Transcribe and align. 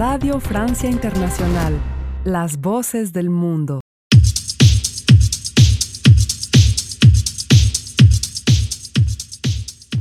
Radio 0.00 0.40
Francia 0.40 0.88
Internacional, 0.88 1.78
las 2.24 2.58
voces 2.58 3.12
del 3.12 3.28
mundo. 3.28 3.80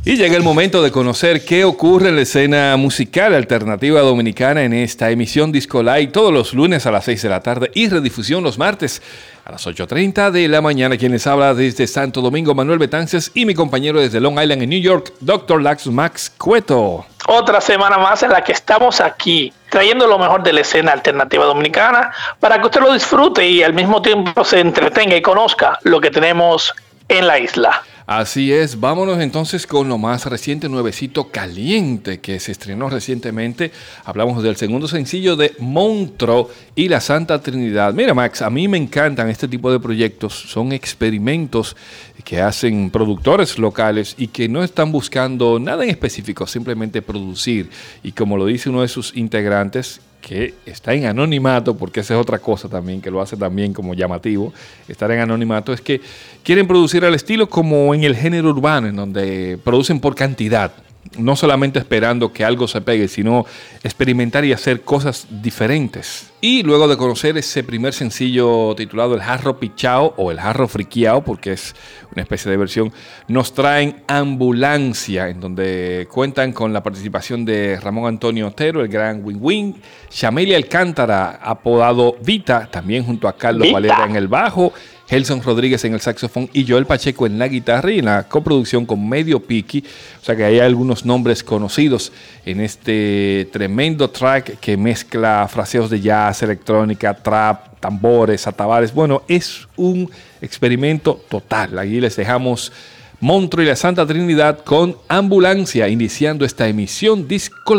Y 0.05 0.15
llega 0.15 0.37
el 0.37 0.41
momento 0.41 0.81
de 0.81 0.91
conocer 0.91 1.43
qué 1.43 1.65
ocurre 1.65 2.07
en 2.07 2.15
la 2.15 2.21
escena 2.21 2.77
musical 2.77 3.33
alternativa 3.33 3.99
dominicana 3.99 4.63
en 4.63 4.71
esta 4.71 5.11
emisión 5.11 5.51
Disco 5.51 5.83
Live 5.83 6.07
todos 6.07 6.31
los 6.31 6.53
lunes 6.53 6.85
a 6.85 6.91
las 6.91 7.03
6 7.03 7.21
de 7.21 7.29
la 7.29 7.41
tarde 7.41 7.69
y 7.75 7.89
redifusión 7.89 8.41
los 8.41 8.57
martes 8.57 9.01
a 9.43 9.51
las 9.51 9.67
8.30 9.67 10.31
de 10.31 10.47
la 10.47 10.61
mañana. 10.61 10.95
Quienes 10.95 11.27
habla 11.27 11.53
desde 11.53 11.87
Santo 11.87 12.21
Domingo, 12.21 12.55
Manuel 12.55 12.79
Betances 12.79 13.31
y 13.33 13.45
mi 13.45 13.53
compañero 13.53 13.99
desde 13.99 14.21
Long 14.21 14.39
Island 14.41 14.61
en 14.61 14.69
New 14.69 14.81
York, 14.81 15.11
Dr. 15.19 15.61
Lax 15.61 15.87
Max 15.87 16.31
Cueto. 16.37 17.05
Otra 17.31 17.61
semana 17.61 17.99
más 17.99 18.23
en 18.23 18.31
la 18.31 18.43
que 18.43 18.53
estamos 18.53 18.99
aquí 18.99 19.53
trayendo 19.69 20.07
lo 20.07 20.17
mejor 20.17 20.41
de 20.41 20.51
la 20.51 20.61
escena 20.61 20.93
alternativa 20.93 21.45
dominicana 21.45 22.11
para 22.39 22.59
que 22.59 22.65
usted 22.65 22.81
lo 22.81 22.91
disfrute 22.91 23.45
y 23.45 23.61
al 23.61 23.71
mismo 23.71 24.01
tiempo 24.01 24.43
se 24.43 24.59
entretenga 24.59 25.15
y 25.15 25.21
conozca 25.21 25.77
lo 25.83 26.01
que 26.01 26.09
tenemos 26.09 26.73
en 27.07 27.27
la 27.27 27.37
isla. 27.37 27.83
Así 28.11 28.51
es, 28.51 28.79
vámonos 28.79 29.19
entonces 29.19 29.67
con 29.67 29.87
lo 29.87 29.99
más 29.99 30.25
reciente, 30.25 30.67
nuevecito 30.67 31.29
caliente 31.29 32.19
que 32.19 32.39
se 32.39 32.51
estrenó 32.51 32.89
recientemente. 32.89 33.71
Hablamos 34.03 34.41
del 34.41 34.55
segundo 34.55 34.87
sencillo 34.87 35.35
de 35.35 35.53
Montro 35.59 36.49
y 36.73 36.89
la 36.89 37.01
Santa 37.01 37.39
Trinidad. 37.39 37.93
Mira 37.93 38.15
Max, 38.15 38.41
a 38.41 38.49
mí 38.49 38.67
me 38.67 38.79
encantan 38.79 39.29
este 39.29 39.47
tipo 39.47 39.71
de 39.71 39.79
proyectos, 39.79 40.33
son 40.33 40.71
experimentos 40.71 41.77
que 42.23 42.41
hacen 42.41 42.89
productores 42.89 43.59
locales 43.59 44.15
y 44.17 44.29
que 44.29 44.49
no 44.49 44.63
están 44.63 44.91
buscando 44.91 45.59
nada 45.59 45.83
en 45.83 45.91
específico, 45.91 46.47
simplemente 46.47 47.03
producir. 47.03 47.69
Y 48.01 48.13
como 48.13 48.37
lo 48.37 48.47
dice 48.47 48.71
uno 48.71 48.81
de 48.81 48.87
sus 48.87 49.15
integrantes, 49.15 50.01
que 50.21 50.53
está 50.65 50.93
en 50.93 51.05
anonimato, 51.05 51.75
porque 51.75 52.01
esa 52.01 52.15
es 52.15 52.19
otra 52.19 52.39
cosa 52.39 52.67
también 52.67 53.01
que 53.01 53.09
lo 53.09 53.21
hace 53.21 53.37
también 53.37 53.73
como 53.73 53.93
llamativo, 53.93 54.53
estar 54.87 55.09
en 55.11 55.19
anonimato, 55.19 55.73
es 55.73 55.81
que 55.81 56.01
quieren 56.43 56.67
producir 56.67 57.05
al 57.05 57.15
estilo 57.15 57.49
como 57.49 57.93
en 57.93 58.03
el 58.03 58.15
género 58.15 58.49
urbano, 58.49 58.87
en 58.87 58.95
donde 58.95 59.57
producen 59.63 59.99
por 59.99 60.15
cantidad 60.15 60.71
no 61.17 61.35
solamente 61.35 61.79
esperando 61.79 62.31
que 62.31 62.43
algo 62.43 62.67
se 62.67 62.81
pegue, 62.81 63.07
sino 63.07 63.45
experimentar 63.83 64.45
y 64.45 64.53
hacer 64.53 64.81
cosas 64.81 65.27
diferentes. 65.29 66.31
Y 66.41 66.63
luego 66.63 66.87
de 66.87 66.95
conocer 66.95 67.37
ese 67.37 67.63
primer 67.63 67.93
sencillo 67.93 68.73
titulado 68.75 69.15
El 69.15 69.21
Jarro 69.21 69.59
Pichao 69.59 70.13
o 70.17 70.31
El 70.31 70.39
Jarro 70.39 70.67
Friquiao, 70.67 71.23
porque 71.23 71.53
es 71.53 71.75
una 72.13 72.21
especie 72.21 72.49
de 72.49 72.57
versión, 72.57 72.93
nos 73.27 73.53
traen 73.53 74.03
Ambulancia, 74.07 75.29
en 75.29 75.41
donde 75.41 76.07
cuentan 76.11 76.53
con 76.53 76.71
la 76.71 76.81
participación 76.83 77.43
de 77.43 77.77
Ramón 77.81 78.07
Antonio 78.07 78.47
Otero, 78.47 78.81
el 78.81 78.87
gran 78.87 79.21
Win 79.23 79.37
Win, 79.41 79.75
Shamelia 80.09 80.55
Alcántara, 80.55 81.39
apodado 81.41 82.15
Vita, 82.23 82.69
también 82.71 83.03
junto 83.03 83.27
a 83.27 83.35
Carlos 83.35 83.69
Valera 83.71 84.05
en 84.05 84.15
el 84.15 84.27
bajo, 84.27 84.71
Gelson 85.09 85.41
Rodríguez 85.41 85.83
en 85.85 85.95
el 85.95 86.01
saxofón 86.01 86.49
y 86.53 86.67
Joel 86.67 86.85
Pacheco 86.85 87.25
en 87.25 87.39
la 87.39 87.47
guitarra 87.47 87.91
y 87.91 87.99
en 87.99 88.05
la 88.05 88.27
coproducción 88.27 88.85
con 88.85 89.09
Medio 89.09 89.39
Piki. 89.39 89.83
O 90.21 90.23
sea 90.23 90.35
que 90.35 90.43
hay 90.43 90.59
algunos 90.59 91.03
nombres 91.03 91.43
conocidos 91.43 92.11
en 92.45 92.59
este 92.59 93.49
tremendo 93.51 94.11
track 94.11 94.59
que 94.59 94.77
mezcla 94.77 95.47
fraseos 95.51 95.89
de 95.89 95.99
jazz, 95.99 96.43
electrónica, 96.43 97.15
trap, 97.15 97.79
tambores, 97.79 98.45
atabares. 98.45 98.93
Bueno, 98.93 99.23
es 99.27 99.67
un 99.75 100.09
experimento 100.41 101.19
total. 101.27 101.79
Aquí 101.79 101.99
les 101.99 102.15
dejamos 102.15 102.71
Montro 103.19 103.63
y 103.63 103.65
la 103.65 103.75
Santa 103.75 104.05
Trinidad 104.05 104.59
con 104.63 104.95
Ambulancia, 105.07 105.87
iniciando 105.87 106.45
esta 106.45 106.67
emisión 106.67 107.27
Disco 107.27 107.75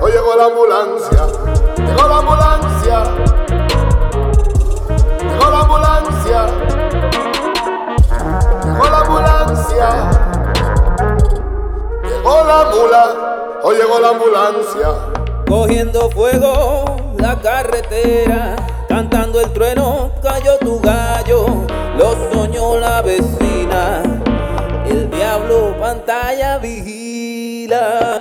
hoy 0.00 0.12
llegó 0.12 0.36
la 0.36 0.44
ambulancia, 0.44 1.26
llegó 1.76 2.08
la 2.08 2.18
ambulancia, 2.18 3.04
llegó 5.18 5.50
la 5.50 5.60
ambulancia, 5.60 6.46
llegó 8.64 8.84
la 8.84 8.98
ambulancia, 9.00 10.10
llegó 12.02 12.44
la 12.44 12.64
mula, 12.70 13.60
hoy 13.62 13.76
llegó 13.76 13.98
la 13.98 14.08
ambulancia. 14.10 14.88
Cogiendo 15.48 16.10
fuego 16.10 16.96
la 17.18 17.38
carretera, 17.40 18.56
cantando 18.88 19.40
el 19.40 19.52
trueno, 19.52 20.12
cayó 20.22 20.58
tu 20.58 20.80
gallo, 20.80 21.46
lo 21.98 22.14
soñó 22.32 22.78
la 22.78 23.02
vecina, 23.02 24.02
el 24.86 25.10
diablo 25.10 25.74
pantalla 25.80 26.58
vigila 26.58 27.53
na, 27.66 28.20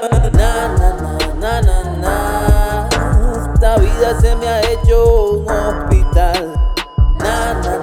na, 1.41 1.61
na, 2.01 2.87
Esta 3.53 3.77
vida 3.77 4.19
se 4.21 4.35
me 4.35 4.47
ha 4.47 4.61
hecho 4.61 5.33
un 5.33 5.49
hospital. 5.49 6.53
Na, 7.17 7.53
na, 7.53 7.77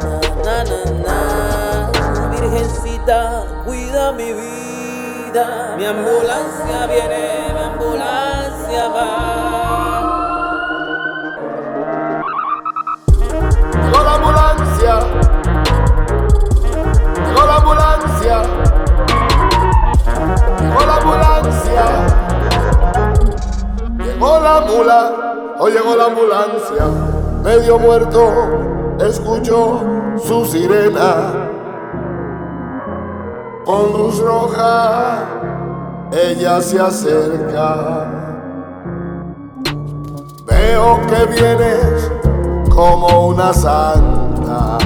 na, 0.45 0.65
na, 0.65 0.85
na, 1.05 1.91
Virgencita, 2.31 3.45
cuida 3.65 4.13
mi 4.13 4.33
vida. 4.33 5.75
Mi 5.77 5.85
ambulancia 5.85 6.87
viene, 6.87 7.53
mi 7.53 7.61
ambulancia 7.61 8.89
va. 8.89 9.50
Llegó 25.71 25.97
la 25.97 26.07
ambulancia, 26.07 26.87
medio 27.43 27.79
muerto, 27.79 28.97
escucho 29.01 29.81
su 30.19 30.45
sirena. 30.45 31.49
Con 33.65 33.93
luz 33.93 34.19
roja, 34.21 35.25
ella 36.13 36.61
se 36.61 36.81
acerca. 36.81 38.07
Veo 40.47 41.01
que 41.07 41.27
vienes 41.27 42.11
como 42.75 43.29
una 43.29 43.53
santa. 43.53 44.79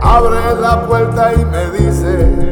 Abre 0.00 0.60
la 0.60 0.86
puerta 0.86 1.32
y 1.34 1.44
me 1.44 1.70
dice 1.70 2.48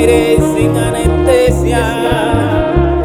aire 0.00 0.36
sin 0.56 0.76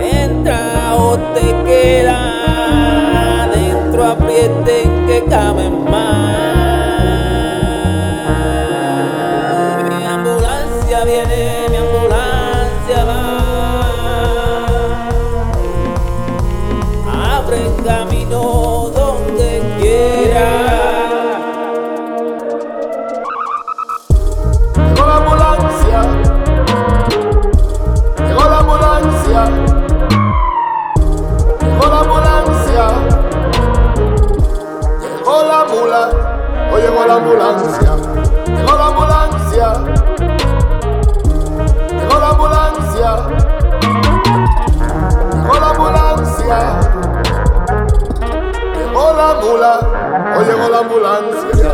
Entra 0.02 0.96
o 0.96 1.18
te 1.36 1.64
queda, 1.64 3.48
dentro 3.54 4.04
aprieten 4.04 5.06
que 5.06 5.24
caben 5.30 5.84
más. 5.84 6.36
Mi 9.90 10.06
ambulancia 10.06 11.06
viene, 11.06 11.70
mi 11.70 11.78
ambulancia 11.78 13.06
va. 13.06 13.22
Abre 17.38 17.62
camino 17.86 18.92
donde 18.94 19.62
quiera. 19.80 20.55
Ambulancia, 37.36 37.96
llegó 38.48 38.78
la 38.78 38.86
ambulancia, 38.88 39.74
llegó 42.00 42.20
la 42.20 42.30
ambulancia, 42.30 43.10
llegó 45.34 45.60
la 45.60 45.70
ambulancia, 45.70 46.58
llegó 48.76 49.14
la 49.14 49.34
mula, 49.42 49.80
hoy 50.38 50.46
llegó 50.46 50.70
la 50.70 50.80
ambulancia. 50.80 51.72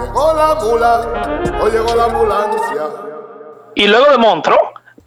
Llegó 0.00 0.34
la 0.34 0.54
mula, 0.54 0.92
hoy 1.62 1.70
llegó 1.70 1.94
la 1.96 2.04
ambulancia. 2.04 2.82
Y 3.74 3.86
luego 3.88 4.10
de 4.10 4.18
Montro, 4.18 4.63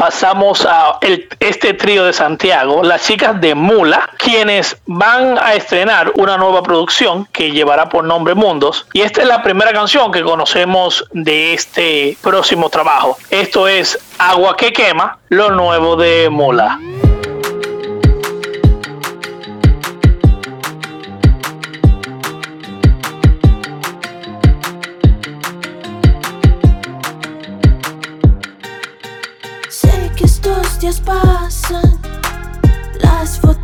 pasamos 0.08 0.66
a 0.66 1.00
el- 1.02 1.28
este 1.42 1.74
trío 1.74 2.06
de 2.06 2.14
Santiago, 2.14 2.82
las 2.82 3.06
chicas 3.06 3.42
de 3.42 3.54
Mula, 3.56 4.10
quienes 4.18 4.78
van 4.86 5.38
a 5.38 5.54
estrenar 5.54 6.14
una 6.16 6.38
nueva 6.38 6.64
producción 6.64 7.26
que 7.34 7.52
llevará 7.52 7.90
por 7.90 8.06
nombre 8.06 8.34
Mundos. 8.34 8.88
Y 8.94 9.02
esta 9.02 9.22
es 9.24 9.28
la 9.28 9.44
primera 9.44 9.74
canción 9.74 10.10
que 10.14 10.24
conocemos 10.24 11.04
de 11.12 11.54
este 11.54 12.18
próximo 12.24 12.70
trabajo. 12.70 13.18
Esto 13.32 13.68
es 13.68 14.00
Agua 14.18 14.56
que 14.56 14.72
quema, 14.72 15.18
lo 15.28 15.52
nuevo 15.52 15.98
de 15.98 16.30
Mula. 16.30 16.80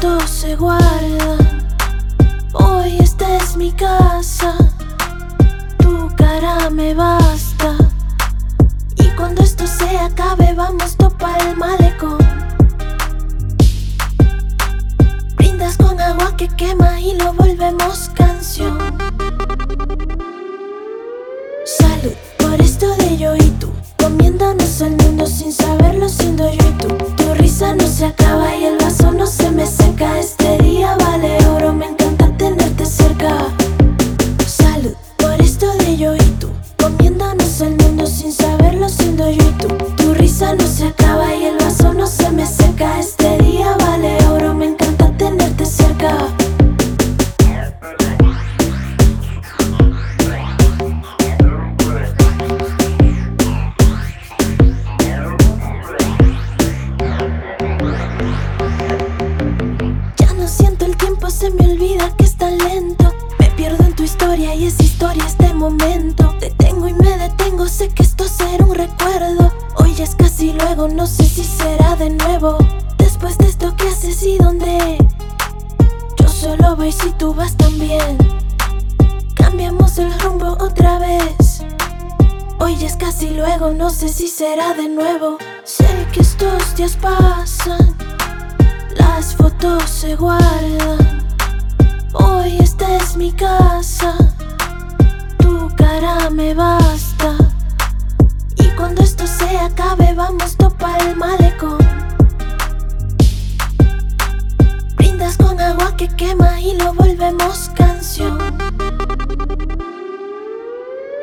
Fotos 0.03 0.29
se 0.29 0.55
guardan. 0.55 1.65
Hoy 2.53 2.97
esta 2.99 3.37
es 3.37 3.55
mi 3.55 3.71
casa, 3.71 4.53
tu 5.77 6.09
cara 6.17 6.69
me 6.69 6.93
basta. 6.93 7.75
Y 8.97 9.07
cuando 9.15 9.43
esto 9.43 9.65
se 9.65 9.97
acabe, 9.97 10.53
vamos 10.53 10.97
topa 10.97 11.37
el 11.37 11.55
malecón. 11.55 12.17
Brindas 15.37 15.77
con 15.77 15.99
agua 15.99 16.35
que 16.35 16.47
quema 16.49 16.99
y 16.99 17.15
lo 17.17 17.33
volvemos 17.33 18.09
canción. 18.13 18.77
Salud 21.65 22.13
por 22.37 22.59
esto 22.59 22.93
de 22.97 23.17
yo 23.17 23.35
y 23.37 23.49
tú 23.51 23.71
Comiéndonos 23.97 24.81
el 24.81 24.97
mundo 24.97 25.25
sin 25.25 25.53
saberlo 25.53 26.09
siendo 26.09 26.51
yo 26.51 26.59
y 26.69 26.73
tú 26.73 26.87
Tu 27.15 27.33
risa 27.35 27.73
no 27.73 27.87
se 27.87 28.07
acaba 28.07 28.42
no 83.71 83.89
sé 83.89 84.09
si 84.09 84.27
será 84.27 84.73
de 84.73 84.89
nuevo. 84.89 85.37
Sé 85.63 85.87
que 86.11 86.21
estos 86.21 86.75
días 86.75 86.97
pasan. 86.97 87.95
Las 88.97 89.35
fotos 89.35 89.89
se 89.89 90.15
guardan. 90.15 91.25
Hoy 92.13 92.57
esta 92.59 92.97
es 92.97 93.15
mi 93.15 93.31
casa. 93.31 94.15
Tu 95.37 95.69
cara 95.77 96.29
me 96.29 96.53
basta. 96.53 97.37
Y 98.57 98.67
cuando 98.75 99.01
esto 99.01 99.25
se 99.25 99.57
acabe, 99.57 100.13
vamos 100.13 100.57
topa 100.57 100.97
el 100.97 101.15
malecón. 101.15 101.77
Brindas 104.97 105.37
con 105.37 105.59
agua 105.59 105.95
que 105.95 106.07
quema 106.15 106.59
y 106.59 106.75
lo 106.77 106.93
volvemos 106.93 107.71
canción. 107.75 108.37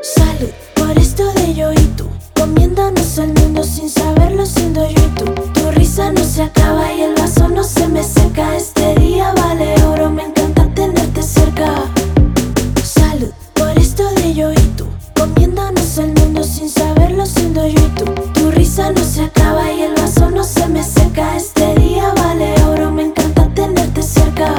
Salud 0.02 0.52
por 0.74 0.96
esto 0.96 1.30
de 1.34 1.54
yo 1.54 1.72
y 1.72 1.86
tú. 1.96 2.09
Comiéndonos 2.80 3.18
el 3.18 3.34
mundo 3.34 3.62
sin 3.62 3.90
saberlo 3.90 4.46
siendo 4.46 4.88
yo 4.88 5.02
tú. 5.14 5.24
Tu 5.52 5.70
risa 5.72 6.10
no 6.12 6.24
se 6.24 6.44
acaba 6.44 6.90
y 6.90 7.02
el 7.02 7.14
vaso 7.14 7.46
no 7.46 7.62
se 7.62 7.86
me 7.86 8.02
seca. 8.02 8.56
Este 8.56 8.94
día 8.94 9.34
vale 9.34 9.74
oro, 9.84 10.08
me 10.08 10.24
encanta 10.24 10.66
tenerte 10.74 11.22
cerca. 11.22 11.74
Salud 12.82 13.32
por 13.52 13.78
esto 13.78 14.10
de 14.14 14.32
yo 14.32 14.50
y 14.50 14.62
tú. 14.78 14.86
Comiéndonos 15.14 15.98
el 15.98 16.14
mundo 16.14 16.42
sin 16.42 16.70
saberlo 16.70 17.26
siendo 17.26 17.68
yo 17.68 17.78
y 17.78 17.90
tú. 17.90 18.04
Tu 18.32 18.50
risa 18.50 18.90
no 18.92 19.04
se 19.04 19.24
acaba 19.24 19.70
y 19.70 19.82
el 19.82 19.92
vaso 19.92 20.30
no 20.30 20.42
se 20.42 20.66
me 20.66 20.82
seca. 20.82 21.36
Este 21.36 21.74
día 21.74 22.14
vale 22.16 22.54
oro, 22.64 22.90
me 22.90 23.02
encanta 23.02 23.46
tenerte 23.54 24.02
cerca. 24.02 24.54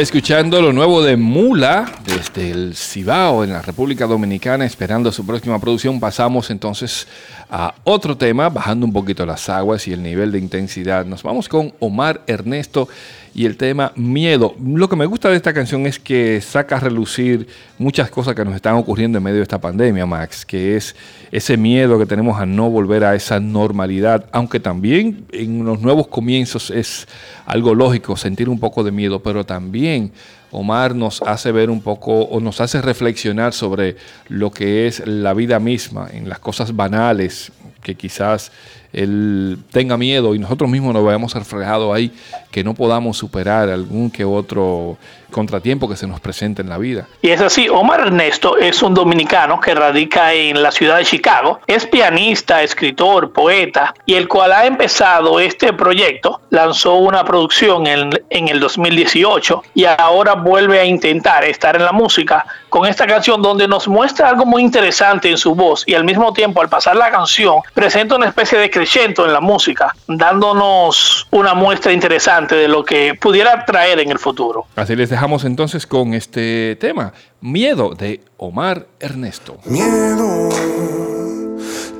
Escuchando 0.00 0.62
lo 0.62 0.72
nuevo 0.72 1.02
de 1.02 1.16
Mula 1.16 1.90
desde 2.04 2.50
el 2.50 2.76
Cibao 2.76 3.42
en 3.42 3.52
la 3.52 3.62
República 3.62 4.06
Dominicana, 4.06 4.64
esperando 4.64 5.10
su 5.10 5.26
próxima 5.26 5.58
producción. 5.58 5.98
Pasamos 5.98 6.50
entonces 6.50 7.08
a 7.50 7.74
otro 7.84 8.16
tema, 8.16 8.48
bajando 8.48 8.84
un 8.84 8.92
poquito 8.92 9.24
las 9.24 9.48
aguas 9.48 9.88
y 9.88 9.92
el 9.92 10.02
nivel 10.02 10.30
de 10.32 10.38
intensidad. 10.38 11.06
Nos 11.06 11.22
vamos 11.22 11.48
con 11.48 11.72
Omar 11.78 12.20
Ernesto 12.26 12.88
y 13.34 13.46
el 13.46 13.56
tema 13.56 13.92
Miedo. 13.96 14.54
Lo 14.62 14.88
que 14.88 14.96
me 14.96 15.06
gusta 15.06 15.30
de 15.30 15.36
esta 15.36 15.54
canción 15.54 15.86
es 15.86 15.98
que 15.98 16.40
saca 16.40 16.76
a 16.76 16.80
relucir 16.80 17.46
muchas 17.78 18.10
cosas 18.10 18.34
que 18.34 18.44
nos 18.44 18.54
están 18.54 18.74
ocurriendo 18.74 19.18
en 19.18 19.24
medio 19.24 19.36
de 19.38 19.44
esta 19.44 19.60
pandemia, 19.60 20.04
Max, 20.04 20.44
que 20.44 20.76
es 20.76 20.94
ese 21.32 21.56
miedo 21.56 21.98
que 21.98 22.06
tenemos 22.06 22.38
a 22.40 22.44
no 22.44 22.68
volver 22.68 23.04
a 23.04 23.14
esa 23.14 23.40
normalidad, 23.40 24.26
aunque 24.32 24.60
también 24.60 25.24
en 25.32 25.64
los 25.64 25.80
nuevos 25.80 26.08
comienzos 26.08 26.70
es 26.70 27.08
algo 27.46 27.74
lógico 27.74 28.16
sentir 28.16 28.48
un 28.48 28.58
poco 28.58 28.84
de 28.84 28.90
miedo, 28.90 29.20
pero 29.20 29.44
también 29.44 30.12
Omar 30.50 30.94
nos 30.94 31.22
hace 31.22 31.52
ver 31.52 31.70
un 31.70 31.82
poco 31.82 32.22
o 32.22 32.40
nos 32.40 32.60
hace 32.60 32.80
reflexionar 32.80 33.52
sobre 33.52 33.96
lo 34.28 34.50
que 34.50 34.86
es 34.86 35.06
la 35.06 35.34
vida 35.34 35.58
misma, 35.58 36.08
en 36.12 36.28
las 36.28 36.38
cosas 36.38 36.74
banales 36.74 37.52
que 37.82 37.94
quizás 37.94 38.50
él 38.92 39.58
tenga 39.70 39.96
miedo 39.96 40.34
y 40.34 40.38
nosotros 40.38 40.70
mismos 40.70 40.94
nos 40.94 41.04
veamos 41.04 41.34
reflejados 41.34 41.94
ahí, 41.94 42.12
que 42.50 42.64
no 42.64 42.74
podamos 42.74 43.16
superar 43.16 43.68
algún 43.68 44.10
que 44.10 44.24
otro 44.24 44.96
contratiempo 45.30 45.88
que 45.88 45.96
se 45.96 46.06
nos 46.06 46.20
presente 46.20 46.62
en 46.62 46.68
la 46.68 46.78
vida. 46.78 47.06
Y 47.20 47.30
es 47.30 47.40
así, 47.40 47.68
Omar 47.68 48.00
Ernesto 48.00 48.56
es 48.56 48.82
un 48.82 48.94
dominicano 48.94 49.60
que 49.60 49.74
radica 49.74 50.32
en 50.32 50.62
la 50.62 50.70
ciudad 50.70 50.96
de 50.98 51.04
Chicago, 51.04 51.60
es 51.66 51.86
pianista, 51.86 52.62
escritor, 52.62 53.32
poeta, 53.32 53.94
y 54.06 54.14
el 54.14 54.26
cual 54.26 54.52
ha 54.52 54.64
empezado 54.66 55.38
este 55.38 55.72
proyecto, 55.72 56.40
lanzó 56.50 56.94
una 56.94 57.24
producción 57.24 57.86
en, 57.86 58.10
en 58.30 58.48
el 58.48 58.58
2018 58.60 59.62
y 59.74 59.84
ahora 59.84 60.34
vuelve 60.34 60.80
a 60.80 60.84
intentar 60.84 61.44
estar 61.44 61.76
en 61.76 61.84
la 61.84 61.92
música 61.92 62.46
con 62.68 62.86
esta 62.86 63.06
canción 63.06 63.42
donde 63.42 63.68
nos 63.68 63.88
muestra 63.88 64.28
algo 64.28 64.46
muy 64.46 64.62
interesante 64.62 65.30
en 65.30 65.38
su 65.38 65.54
voz 65.54 65.84
y 65.86 65.94
al 65.94 66.04
mismo 66.04 66.32
tiempo 66.32 66.60
al 66.60 66.68
pasar 66.68 66.96
la 66.96 67.10
canción 67.10 67.60
presenta 67.74 68.16
una 68.16 68.26
especie 68.26 68.58
de 68.58 68.70
en 68.78 69.32
la 69.32 69.40
música, 69.40 69.94
dándonos 70.06 71.26
una 71.30 71.54
muestra 71.54 71.92
interesante 71.92 72.54
de 72.54 72.68
lo 72.68 72.84
que 72.84 73.14
pudiera 73.14 73.64
traer 73.64 73.98
en 73.98 74.10
el 74.10 74.18
futuro. 74.18 74.66
Así 74.76 74.94
les 74.94 75.10
dejamos 75.10 75.44
entonces 75.44 75.86
con 75.86 76.14
este 76.14 76.76
tema, 76.76 77.12
Miedo 77.40 77.94
de 77.94 78.20
Omar 78.36 78.86
Ernesto. 79.00 79.58
Miedo, 79.64 80.48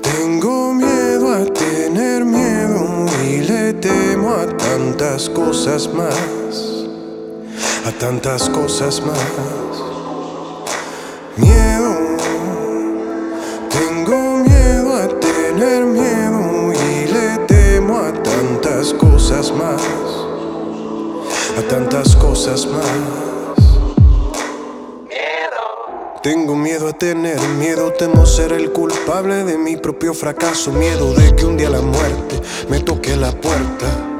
tengo 0.01 0.73
miedo 0.73 1.33
a 1.33 1.45
tener 1.45 2.23
miedo 2.23 3.05
y 3.25 3.41
le 3.41 3.73
temo 3.73 4.33
a 4.35 4.45
tantas 4.57 5.29
cosas 5.29 5.89
más, 5.93 6.85
a 7.85 7.91
tantas 7.99 8.49
cosas 8.49 9.01
más. 9.01 9.88
Cosas 19.29 19.51
más, 19.51 19.81
a 21.55 21.61
tantas 21.69 22.15
cosas 22.15 22.65
más. 22.65 22.83
Tengo 26.23 26.55
miedo 26.55 26.87
a 26.87 26.93
tener 26.93 27.39
miedo, 27.59 27.93
temo 27.93 28.25
ser 28.25 28.53
el 28.53 28.71
culpable 28.71 29.43
de 29.43 29.59
mi 29.59 29.77
propio 29.77 30.15
fracaso, 30.15 30.71
miedo 30.71 31.13
de 31.13 31.35
que 31.35 31.45
un 31.45 31.57
día 31.57 31.69
la 31.69 31.81
muerte 31.81 32.41
me 32.71 32.79
toque 32.79 33.15
la 33.15 33.31
puerta. 33.31 34.17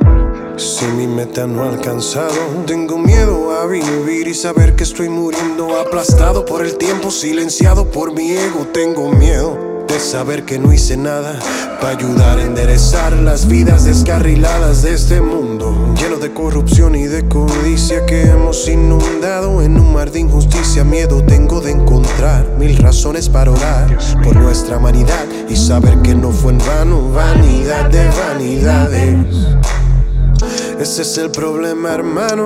Si 0.58 0.86
mi 0.86 1.08
meta 1.08 1.48
no 1.48 1.64
ha 1.64 1.70
alcanzado, 1.70 2.36
tengo 2.68 3.00
miedo 3.00 3.60
a 3.60 3.66
vivir 3.66 4.28
y 4.28 4.36
saber 4.36 4.76
que 4.76 4.84
estoy 4.84 5.10
muriendo, 5.10 5.80
aplastado 5.80 6.46
por 6.46 6.64
el 6.64 6.78
tiempo, 6.78 7.10
silenciado 7.10 7.90
por 7.90 8.14
mi 8.14 8.30
ego. 8.30 8.68
Tengo 8.72 9.12
miedo 9.12 9.69
de 9.90 10.00
saber 10.00 10.46
que 10.46 10.60
no 10.60 10.72
hice 10.72 10.96
nada 10.96 11.40
para 11.82 11.98
ayudar 11.98 12.38
a 12.38 12.44
enderezar 12.44 13.14
las 13.14 13.48
vidas 13.48 13.86
descarriladas 13.86 14.84
de 14.84 14.94
este 14.94 15.20
mundo, 15.20 15.96
lleno 15.96 16.18
de 16.18 16.32
corrupción 16.32 16.96
y 16.96 17.08
de 17.08 17.28
codicia 17.28 18.06
que 18.06 18.22
hemos 18.22 18.68
inundado 18.68 19.64
en 19.64 19.80
un 19.80 19.92
mar 19.92 20.12
de 20.12 20.20
injusticia. 20.20 20.84
Miedo 20.84 21.24
tengo 21.24 21.60
de 21.60 21.72
encontrar 21.72 22.48
mil 22.60 22.78
razones 22.78 23.30
para 23.30 23.52
orar 23.52 23.98
por 24.24 24.36
nuestra 24.36 24.78
humanidad 24.78 25.26
y 25.50 25.56
saber 25.56 25.98
que 26.04 26.14
no 26.14 26.32
fue 26.32 26.54
en 26.54 26.60
vano, 26.60 27.12
vanidad 27.12 27.90
de 27.90 28.08
vanidades. 28.10 29.16
Ese 30.80 31.02
es 31.02 31.18
el 31.18 31.32
problema, 31.32 31.94
hermano. 31.94 32.46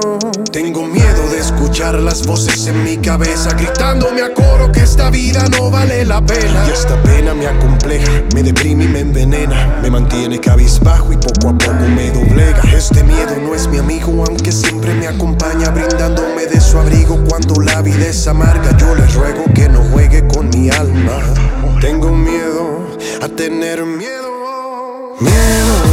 Tengo 0.51 0.85
miedo 0.85 1.29
de 1.31 1.39
escuchar 1.39 2.00
las 2.00 2.25
voces 2.25 2.67
en 2.67 2.83
mi 2.83 2.97
cabeza 2.97 3.51
gritándome 3.53 4.21
a 4.21 4.33
coro 4.33 4.71
que 4.71 4.81
esta 4.81 5.09
vida 5.09 5.47
no 5.50 5.69
vale 5.69 6.05
la 6.05 6.25
pena. 6.25 6.65
Y 6.67 6.71
esta 6.71 7.01
pena 7.03 7.33
me 7.33 7.47
acompleja, 7.47 8.12
me 8.33 8.43
deprime 8.43 8.85
y 8.85 8.88
me 8.88 9.00
envenena. 9.01 9.79
Me 9.81 9.89
mantiene 9.89 10.39
cabizbajo 10.39 11.13
y 11.13 11.17
poco 11.17 11.50
a 11.50 11.57
poco 11.57 11.83
me 11.95 12.12
doblega. 12.12 12.62
Este 12.75 13.03
miedo 13.03 13.35
no 13.41 13.53
es 13.53 13.67
mi 13.67 13.77
amigo, 13.77 14.23
aunque 14.27 14.51
siempre 14.51 14.93
me 14.93 15.07
acompaña 15.07 15.69
brindándome 15.69 16.47
de 16.47 16.59
su 16.59 16.77
abrigo 16.77 17.23
cuando 17.29 17.62
la 17.62 17.81
vida 17.81 18.07
es 18.07 18.27
amarga. 18.27 18.75
Yo 18.77 18.95
le 18.95 19.05
ruego 19.07 19.45
que 19.53 19.69
no 19.69 19.79
juegue 19.91 20.27
con 20.27 20.50
mi 20.50 20.69
alma. 20.69 21.19
Tengo 21.79 22.12
miedo 22.12 22.88
a 23.21 23.27
tener 23.27 23.85
miedo. 23.85 24.23
Miedo. 25.19 25.92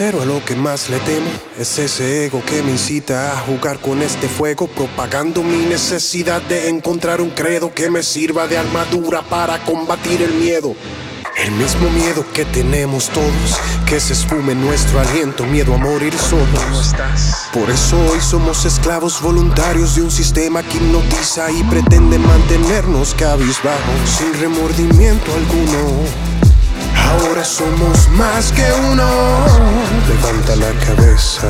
sincero, 0.00 0.22
a 0.22 0.24
lo 0.24 0.42
que 0.42 0.56
más 0.56 0.88
le 0.88 0.98
temo 1.00 1.28
es 1.58 1.78
ese 1.78 2.24
ego 2.24 2.42
que 2.46 2.62
me 2.62 2.70
incita 2.70 3.32
a 3.32 3.40
jugar 3.40 3.80
con 3.80 4.00
este 4.00 4.28
fuego, 4.28 4.66
propagando 4.66 5.42
mi 5.42 5.58
necesidad 5.66 6.40
de 6.40 6.70
encontrar 6.70 7.20
un 7.20 7.28
credo 7.28 7.74
que 7.74 7.90
me 7.90 8.02
sirva 8.02 8.46
de 8.46 8.56
armadura 8.56 9.20
para 9.20 9.58
combatir 9.58 10.22
el 10.22 10.32
miedo. 10.32 10.74
El 11.36 11.52
mismo 11.52 11.90
miedo 11.90 12.24
que 12.32 12.46
tenemos 12.46 13.10
todos, 13.10 13.60
que 13.86 14.00
se 14.00 14.14
esfume 14.14 14.54
nuestro 14.54 15.00
aliento, 15.00 15.44
miedo 15.44 15.74
a 15.74 15.76
morir 15.76 16.14
solos. 16.14 16.94
Por 17.52 17.68
eso 17.68 17.98
hoy 18.10 18.20
somos 18.22 18.64
esclavos 18.64 19.20
voluntarios 19.20 19.96
de 19.96 20.02
un 20.02 20.10
sistema 20.10 20.62
que 20.62 20.78
hipnotiza 20.78 21.52
y 21.52 21.62
pretende 21.64 22.18
mantenernos 22.18 23.14
cabizbajos, 23.14 24.08
sin 24.18 24.32
remordimiento 24.40 25.30
alguno. 25.34 26.50
Ahora 27.10 27.44
somos 27.44 28.08
más 28.10 28.52
que 28.52 28.64
uno. 28.90 29.08
Levanta 30.08 30.56
la 30.56 30.72
cabeza. 30.84 31.48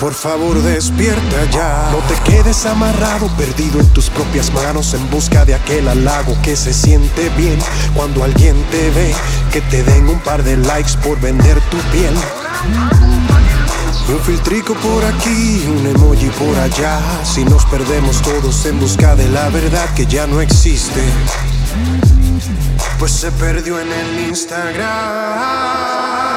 Por 0.00 0.12
favor, 0.12 0.60
despierta 0.62 1.44
ya. 1.50 1.90
No 1.92 1.98
te 2.08 2.30
quedes 2.30 2.66
amarrado, 2.66 3.28
perdido 3.36 3.80
en 3.80 3.88
tus 3.90 4.10
propias 4.10 4.52
manos 4.52 4.92
en 4.94 5.08
busca 5.10 5.44
de 5.44 5.54
aquel 5.54 5.88
halago 5.88 6.36
que 6.42 6.56
se 6.56 6.74
siente 6.74 7.30
bien 7.36 7.58
cuando 7.94 8.24
alguien 8.24 8.62
te 8.70 8.90
ve. 8.90 9.14
Que 9.52 9.60
te 9.62 9.82
den 9.82 10.08
un 10.08 10.18
par 10.20 10.42
de 10.42 10.56
likes 10.56 10.92
por 11.02 11.20
vender 11.20 11.60
tu 11.70 11.78
piel. 11.92 12.14
Un 14.08 14.20
filtrico 14.20 14.74
por 14.74 15.04
aquí, 15.04 15.64
un 15.66 15.86
emoji 15.86 16.28
por 16.30 16.58
allá. 16.58 17.00
Si 17.24 17.44
nos 17.44 17.64
perdemos 17.66 18.20
todos 18.20 18.66
en 18.66 18.78
busca 18.78 19.16
de 19.16 19.28
la 19.28 19.48
verdad 19.48 19.88
que 19.94 20.06
ya 20.06 20.26
no 20.26 20.40
existe 20.40 21.00
pues 22.98 23.12
se 23.12 23.30
perdió 23.32 23.80
en 23.80 23.92
el 23.92 24.20
Instagram. 24.28 26.33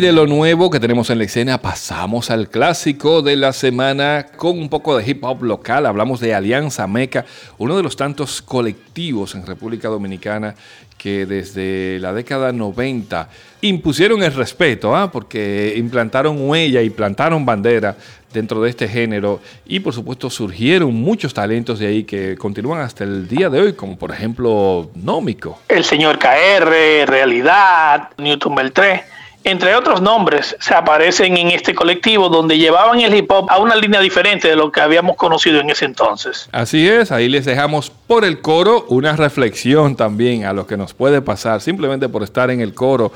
De 0.00 0.12
lo 0.12 0.26
nuevo 0.26 0.70
que 0.70 0.80
tenemos 0.80 1.10
en 1.10 1.18
la 1.18 1.24
escena, 1.24 1.58
pasamos 1.58 2.30
al 2.30 2.48
clásico 2.48 3.20
de 3.20 3.36
la 3.36 3.52
semana 3.52 4.26
con 4.34 4.58
un 4.58 4.70
poco 4.70 4.96
de 4.96 5.08
hip 5.08 5.22
hop 5.22 5.42
local. 5.42 5.84
Hablamos 5.84 6.20
de 6.20 6.34
Alianza 6.34 6.86
Meca, 6.86 7.26
uno 7.58 7.76
de 7.76 7.82
los 7.82 7.96
tantos 7.96 8.40
colectivos 8.40 9.34
en 9.34 9.44
República 9.44 9.88
Dominicana 9.88 10.54
que 10.96 11.26
desde 11.26 11.98
la 12.00 12.14
década 12.14 12.50
90 12.50 13.28
impusieron 13.60 14.22
el 14.22 14.32
respeto, 14.32 14.96
¿ah? 14.96 15.12
porque 15.12 15.74
implantaron 15.76 16.48
huella 16.48 16.80
y 16.80 16.88
plantaron 16.88 17.44
bandera 17.44 17.94
dentro 18.32 18.62
de 18.62 18.70
este 18.70 18.88
género 18.88 19.40
y 19.66 19.80
por 19.80 19.92
supuesto 19.92 20.30
surgieron 20.30 20.94
muchos 20.94 21.34
talentos 21.34 21.78
de 21.78 21.88
ahí 21.88 22.04
que 22.04 22.36
continúan 22.36 22.80
hasta 22.80 23.04
el 23.04 23.28
día 23.28 23.50
de 23.50 23.60
hoy, 23.60 23.72
como 23.74 23.98
por 23.98 24.12
ejemplo 24.12 24.90
Nómico. 24.94 25.60
El 25.68 25.84
señor 25.84 26.18
KR, 26.18 27.06
Realidad, 27.06 28.10
Newton 28.16 28.54
Beltré 28.54 29.19
entre 29.44 29.74
otros 29.74 30.02
nombres, 30.02 30.56
se 30.60 30.74
aparecen 30.74 31.36
en 31.36 31.50
este 31.50 31.74
colectivo 31.74 32.28
donde 32.28 32.58
llevaban 32.58 33.00
el 33.00 33.14
hip 33.14 33.30
hop 33.30 33.50
a 33.50 33.58
una 33.58 33.74
línea 33.74 34.00
diferente 34.00 34.48
de 34.48 34.56
lo 34.56 34.70
que 34.70 34.80
habíamos 34.80 35.16
conocido 35.16 35.60
en 35.60 35.70
ese 35.70 35.86
entonces. 35.86 36.48
Así 36.52 36.88
es, 36.88 37.10
ahí 37.10 37.28
les 37.28 37.44
dejamos 37.44 37.90
por 37.90 38.24
el 38.24 38.40
coro 38.40 38.84
una 38.88 39.16
reflexión 39.16 39.96
también 39.96 40.44
a 40.44 40.52
lo 40.52 40.66
que 40.66 40.76
nos 40.76 40.94
puede 40.94 41.22
pasar 41.22 41.60
simplemente 41.60 42.08
por 42.08 42.22
estar 42.22 42.50
en 42.50 42.60
el 42.60 42.74
coro 42.74 43.12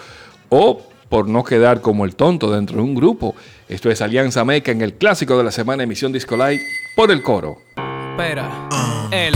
o 0.49 0.83
por 1.09 1.29
no 1.29 1.45
quedar 1.45 1.81
como 1.81 2.05
el 2.05 2.17
tonto 2.17 2.51
dentro 2.51 2.77
de 2.77 2.83
un 2.83 2.95
grupo. 2.95 3.35
Esto 3.69 3.91
es 3.91 4.01
Alianza 4.01 4.45
Meca 4.45 4.73
en 4.73 4.81
el 4.81 4.95
clásico 4.95 5.37
de 5.37 5.45
la 5.45 5.53
semana 5.53 5.83
emisión 5.83 6.13
Disco 6.13 6.37
Light 6.37 6.61
por 6.97 7.11
el 7.11 7.23
coro. 7.23 7.59
Espera, 8.13 8.49
el 9.11 9.35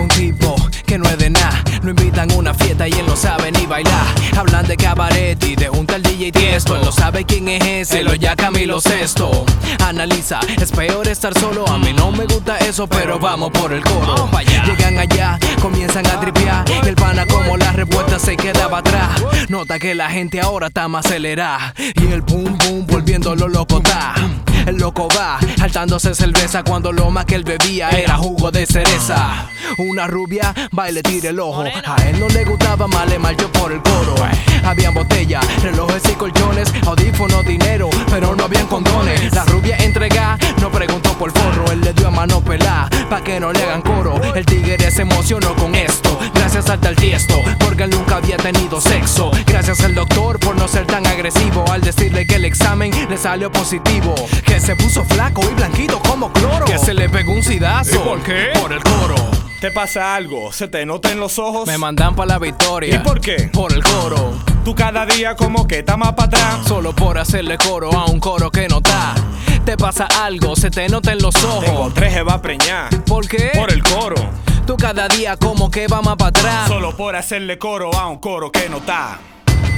un 0.00 0.08
tipo 0.08 0.54
que 0.86 0.98
no 0.98 1.08
es 1.08 1.18
de 1.18 1.30
nada. 1.30 1.64
Lo 1.82 1.90
invitan 1.90 2.30
a 2.30 2.34
una 2.34 2.54
fiesta 2.54 2.88
y 2.88 2.92
él 2.92 3.06
no 3.06 3.16
sabe 3.16 3.52
ni 3.52 3.66
bailar. 3.66 4.06
Hablan 4.36 4.66
de 4.66 4.76
cabaret 4.76 5.42
y 5.44 5.56
de 5.56 5.70
un 5.70 5.86
tal 5.86 6.02
DJ 6.02 6.32
Tiesto. 6.32 6.76
Él 6.76 6.82
no 6.84 6.92
sabe 6.92 7.24
quién 7.24 7.48
es 7.48 7.64
ese, 7.64 8.02
lo 8.02 8.14
ya 8.14 8.36
Camilo 8.36 8.80
Sesto. 8.80 9.44
Analiza, 9.84 10.40
es 10.60 10.72
peor 10.72 11.06
estar 11.08 11.38
solo. 11.38 11.66
A 11.68 11.78
mí 11.78 11.92
no 11.92 12.10
me 12.10 12.26
gusta 12.26 12.58
eso, 12.58 12.86
pero 12.86 13.18
vamos 13.18 13.50
por 13.50 13.72
el 13.72 13.82
coro. 13.82 14.28
Llegan 14.66 14.98
allá, 14.98 15.38
comienzan 15.62 16.06
a 16.06 16.20
tripear. 16.20 16.64
El 16.84 16.94
pana 16.94 17.26
como 17.26 17.56
la 17.56 17.72
respuesta 17.72 18.18
se 18.18 18.36
quedaba 18.36 18.78
atrás. 18.78 19.22
Nota 19.48 19.78
que 19.78 19.94
la 19.94 20.10
gente 20.10 20.40
ahora 20.40 20.66
está 20.68 20.88
más 20.88 21.06
acelerada. 21.06 21.74
Y 21.78 22.12
el 22.12 22.22
boom 22.22 22.58
boom 22.58 22.86
volviéndolo 22.86 23.48
loco 23.48 23.78
está. 23.78 24.14
El 24.68 24.76
loco 24.76 25.08
va, 25.18 25.38
saltándose 25.56 26.14
cerveza 26.14 26.62
cuando 26.62 26.92
lo 26.92 27.10
más 27.10 27.24
que 27.24 27.36
él 27.36 27.42
bebía 27.42 27.88
era 27.88 28.18
jugo 28.18 28.50
de 28.50 28.66
cereza. 28.66 29.48
Una 29.78 30.06
rubia 30.06 30.54
va 30.78 30.90
y 30.90 30.92
le 30.92 31.02
tira 31.02 31.30
el 31.30 31.40
ojo. 31.40 31.62
A 31.62 31.96
él 32.06 32.20
no 32.20 32.28
le 32.28 32.44
gustaba 32.44 32.86
mal, 32.86 33.08
le 33.08 33.18
yo 33.38 33.50
por 33.50 33.72
el 33.72 33.80
coro. 33.80 34.14
Habían 34.64 34.92
botellas, 34.92 35.42
relojes 35.62 36.02
y 36.10 36.14
colchones, 36.16 36.70
audífonos, 36.86 37.46
dinero, 37.46 37.88
pero 38.10 38.36
no 38.36 38.44
habían 38.44 38.66
condones. 38.66 39.32
La 39.32 39.44
rubia 39.46 39.76
entrega, 39.78 40.36
no 40.60 40.70
preguntó 40.70 41.12
por 41.14 41.32
forro, 41.32 41.72
él 41.72 41.80
le 41.80 41.94
dio 41.94 42.08
a 42.08 42.10
mano 42.10 42.42
pelá, 42.42 42.90
pa' 43.08 43.22
que 43.22 43.40
no 43.40 43.50
le 43.52 43.62
hagan 43.62 43.80
coro. 43.80 44.20
El 44.34 44.44
tigre 44.44 44.90
se 44.90 45.02
emocionó 45.02 45.54
con 45.56 45.74
esto, 45.74 46.18
gracias 46.34 46.68
al 46.68 46.80
tal 46.80 46.94
tiesto, 46.96 47.40
porque 47.58 47.84
él 47.84 47.90
nunca 47.90 48.16
había 48.16 48.36
tenido 48.36 48.80
sexo. 48.80 49.30
Gracias 49.46 49.80
al 49.80 49.94
doctor 49.94 50.38
por 50.38 50.56
no 50.56 50.68
ser 50.68 50.86
tan 50.86 51.06
agresivo, 51.06 51.64
al 51.70 51.80
decirle 51.80 52.26
que 52.26 52.34
el 52.34 52.44
examen 52.44 52.92
le 53.08 53.16
salió 53.16 53.50
positivo. 53.50 54.14
Que 54.44 54.57
se 54.60 54.76
puso 54.76 55.04
flaco 55.04 55.42
y 55.42 55.54
blanquito 55.54 56.00
como 56.00 56.32
cloro. 56.32 56.64
Que 56.64 56.78
se 56.78 56.94
le 56.94 57.08
pegó 57.08 57.32
un 57.32 57.42
sidazo. 57.42 57.96
¿Y 57.96 57.98
por 57.98 58.22
qué? 58.22 58.50
Por 58.60 58.72
el 58.72 58.82
coro. 58.82 59.14
¿Te 59.60 59.72
pasa 59.72 60.14
algo? 60.14 60.52
¿Se 60.52 60.68
te 60.68 60.86
nota 60.86 61.10
en 61.10 61.18
los 61.18 61.38
ojos? 61.38 61.66
Me 61.66 61.78
mandan 61.78 62.14
pa' 62.14 62.26
la 62.26 62.38
victoria. 62.38 62.94
¿Y 62.94 62.98
por 63.00 63.20
qué? 63.20 63.50
Por 63.52 63.72
el 63.72 63.82
coro. 63.82 64.34
Tú 64.64 64.74
cada 64.74 65.04
día 65.06 65.34
como 65.34 65.66
que 65.66 65.80
está 65.80 65.96
más 65.96 66.12
para 66.12 66.26
atrás. 66.26 66.66
Solo 66.66 66.94
por 66.94 67.18
hacerle 67.18 67.58
coro 67.58 67.92
a 67.92 68.06
un 68.06 68.20
coro 68.20 68.50
que 68.50 68.68
no 68.68 68.78
está. 68.78 69.14
Te 69.64 69.76
pasa 69.76 70.06
algo, 70.22 70.54
se 70.54 70.70
te 70.70 70.88
nota 70.88 71.12
en 71.12 71.22
los 71.22 71.34
ojos. 71.44 71.64
Tengo 71.64 71.90
tres 71.92 72.14
va 72.26 72.34
a 72.34 72.42
preñar. 72.42 72.88
¿Por 73.04 73.26
qué? 73.26 73.50
Por 73.54 73.72
el 73.72 73.82
coro. 73.82 74.16
Tú 74.66 74.76
cada 74.76 75.08
día 75.08 75.36
como 75.36 75.70
que 75.70 75.88
va 75.88 76.02
más 76.02 76.16
para 76.16 76.28
atrás. 76.28 76.68
Solo 76.68 76.96
por 76.96 77.16
hacerle 77.16 77.58
coro 77.58 77.92
a 77.94 78.06
un 78.06 78.18
coro 78.18 78.52
que 78.52 78.68
no 78.68 78.78
está. 78.78 79.18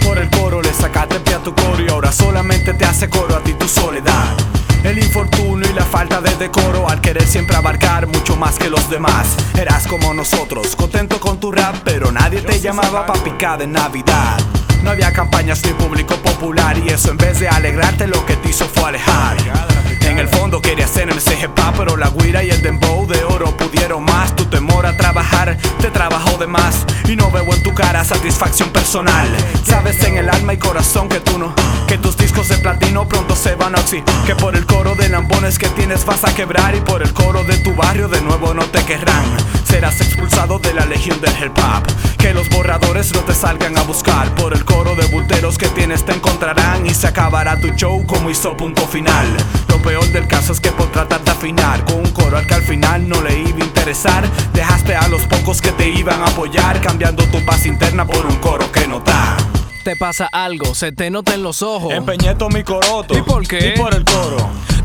Por 0.04 0.18
el 0.18 0.28
coro 0.30 0.60
le 0.60 0.72
sacaste 0.74 1.20
pie 1.20 1.34
a 1.34 1.38
tu 1.38 1.54
coro 1.54 1.82
y 1.82 1.88
ahora 1.88 2.12
solamente 2.12 2.74
te 2.74 2.84
hace 2.84 3.08
coro 3.08 3.36
a 3.36 3.40
ti 3.40 3.54
tu 3.54 3.68
soledad. 3.68 4.36
El 4.82 4.98
infortunio 4.98 5.68
y 5.70 5.74
la 5.74 5.84
falta 5.84 6.22
de 6.22 6.34
decoro 6.36 6.88
al 6.88 7.00
querer 7.02 7.26
siempre 7.26 7.54
abarcar 7.54 8.06
mucho 8.06 8.34
más 8.36 8.58
que 8.58 8.70
los 8.70 8.88
demás. 8.88 9.36
Eras 9.58 9.86
como 9.86 10.14
nosotros, 10.14 10.74
contento 10.74 11.20
con 11.20 11.38
tu 11.38 11.52
rap, 11.52 11.76
pero 11.84 12.10
nadie 12.10 12.40
te 12.40 12.58
llamaba 12.60 13.04
pa' 13.04 13.22
picar 13.22 13.60
en 13.60 13.72
Navidad. 13.72 14.40
No 14.82 14.90
había 14.90 15.12
campañas 15.12 15.62
ni 15.66 15.74
público 15.74 16.16
popular 16.16 16.78
y 16.78 16.88
eso 16.88 17.10
en 17.10 17.18
vez 17.18 17.38
de 17.40 17.48
alegrarte 17.48 18.06
lo 18.06 18.24
que 18.24 18.36
te 18.36 18.48
hizo 18.48 18.66
fue 18.66 18.84
alejar. 18.84 19.36
En 20.00 20.18
el 20.18 20.28
fondo 20.28 20.62
quería 20.62 20.88
ser 20.88 21.10
el 21.10 21.20
CGPA, 21.20 21.74
pero 21.76 21.98
la 21.98 22.08
guira 22.08 22.42
y 22.42 22.50
el 22.50 22.62
dembow 22.62 23.06
de 23.06 23.22
oro 23.22 23.54
pudieron 23.56 24.02
más. 24.02 24.34
Tu 24.34 24.46
temor 24.46 24.86
a 24.86 24.96
trabajar 24.96 25.58
te 25.78 25.90
trabajó 25.90 26.38
de 26.38 26.46
más 26.46 26.86
y 27.10 27.16
no 27.16 27.30
veo 27.30 27.52
en 27.52 27.62
tu 27.62 27.74
cara 27.74 28.04
satisfacción 28.04 28.70
personal. 28.70 29.28
Sabes 29.64 30.02
en 30.04 30.16
el 30.16 30.28
alma 30.28 30.54
y 30.54 30.58
corazón 30.58 31.08
que 31.08 31.18
tú 31.18 31.38
no, 31.38 31.52
que 31.88 31.98
tus 31.98 32.16
discos 32.16 32.48
de 32.48 32.58
platino 32.58 33.08
pronto 33.08 33.34
se 33.34 33.56
van 33.56 33.74
a 33.74 33.80
oxi, 33.80 34.02
que 34.26 34.36
por 34.36 34.54
el 34.54 34.64
coro 34.64 34.94
de 34.94 35.08
lambones 35.08 35.58
que 35.58 35.68
tienes 35.70 36.04
vas 36.04 36.24
a 36.24 36.34
quebrar 36.34 36.74
y 36.76 36.80
por 36.80 37.02
el 37.02 37.12
coro 37.12 37.42
de 37.42 37.56
tu 37.58 37.74
barrio 37.74 38.08
de 38.08 38.20
nuevo 38.20 38.54
no 38.54 38.64
te 38.66 38.84
querrán. 38.84 39.24
Serás 39.80 40.00
expulsado 40.02 40.58
de 40.58 40.74
la 40.74 40.84
legión 40.84 41.18
del 41.22 41.32
hip 41.42 41.56
hop, 41.56 41.82
que 42.18 42.34
los 42.34 42.46
borradores 42.50 43.14
no 43.14 43.20
te 43.20 43.32
salgan 43.32 43.78
a 43.78 43.82
buscar. 43.84 44.28
Por 44.34 44.52
el 44.52 44.62
coro 44.62 44.94
de 44.94 45.06
bulteros 45.06 45.56
que 45.56 45.68
tienes 45.68 46.04
te 46.04 46.12
encontrarán 46.12 46.84
y 46.84 46.90
se 46.90 47.06
acabará 47.06 47.58
tu 47.58 47.68
show 47.68 48.04
como 48.04 48.28
hizo 48.28 48.54
punto 48.58 48.86
final. 48.86 49.26
Lo 49.68 49.80
peor 49.80 50.04
del 50.12 50.28
caso 50.28 50.52
es 50.52 50.60
que 50.60 50.70
por 50.70 50.92
tratar 50.92 51.24
de 51.24 51.30
afinar 51.30 51.82
con 51.86 51.94
un 51.94 52.10
coro 52.10 52.36
al 52.36 52.46
que 52.46 52.56
al 52.56 52.62
final 52.62 53.08
no 53.08 53.22
le 53.22 53.38
iba 53.38 53.56
a 53.58 53.64
interesar, 53.64 54.28
dejaste 54.52 54.94
a 54.94 55.08
los 55.08 55.22
pocos 55.22 55.62
que 55.62 55.72
te 55.72 55.88
iban 55.88 56.20
a 56.20 56.26
apoyar, 56.26 56.78
cambiando 56.82 57.24
tu 57.28 57.42
paz 57.46 57.64
interna 57.64 58.04
por 58.06 58.26
un 58.26 58.36
coro. 58.36 58.69
Te 59.84 59.96
pasa 59.96 60.28
algo, 60.30 60.74
se 60.74 60.92
te 60.92 61.08
nota 61.08 61.32
en 61.32 61.42
los 61.42 61.62
ojos. 61.62 61.94
Empeñé 61.94 62.34
todo 62.34 62.50
mi 62.50 62.62
coroto. 62.62 63.16
¿Y 63.16 63.22
por 63.22 63.46
qué? 63.48 63.72
Y 63.74 63.78
por 63.78 63.94
el 63.94 64.04
coro. 64.04 64.36